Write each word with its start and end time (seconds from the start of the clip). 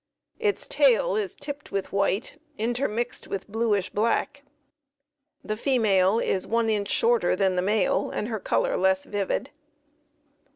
Its 0.39 0.67
tail 0.67 1.15
is 1.15 1.35
tipped 1.35 1.71
with 1.71 1.91
white, 1.93 2.41
intermixed 2.57 3.27
with 3.27 3.47
bluish 3.47 3.91
black. 3.91 4.41
The 5.43 5.55
female 5.55 6.17
is 6.17 6.47
one 6.47 6.71
inch 6.71 6.89
shorter 6.89 7.35
than 7.35 7.55
the 7.55 7.61
male, 7.61 8.09
and 8.09 8.27
her 8.27 8.39
color 8.39 8.77
less 8.77 9.03
vivid. 9.05 9.51